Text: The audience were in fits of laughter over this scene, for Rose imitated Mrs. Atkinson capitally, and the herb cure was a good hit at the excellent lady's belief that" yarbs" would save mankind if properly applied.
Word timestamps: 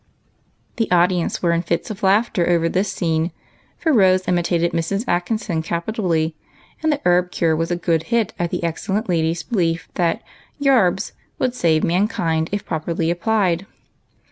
The 0.77 0.89
audience 0.89 1.43
were 1.43 1.51
in 1.51 1.61
fits 1.61 1.91
of 1.91 2.01
laughter 2.01 2.49
over 2.49 2.67
this 2.67 2.91
scene, 2.91 3.29
for 3.77 3.93
Rose 3.93 4.27
imitated 4.27 4.71
Mrs. 4.71 5.07
Atkinson 5.07 5.61
capitally, 5.61 6.35
and 6.81 6.91
the 6.91 6.99
herb 7.05 7.29
cure 7.29 7.55
was 7.55 7.69
a 7.69 7.75
good 7.75 8.05
hit 8.09 8.33
at 8.39 8.49
the 8.49 8.63
excellent 8.63 9.09
lady's 9.09 9.43
belief 9.43 9.89
that" 9.93 10.23
yarbs" 10.59 11.11
would 11.37 11.53
save 11.53 11.83
mankind 11.83 12.49
if 12.51 12.65
properly 12.65 13.11
applied. 13.11 13.67